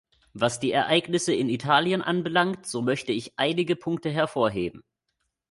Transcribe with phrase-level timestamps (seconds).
[0.33, 4.81] Was die Ereignisse in Italien anbelangt, so möchte ich einige Punkte hervorheben.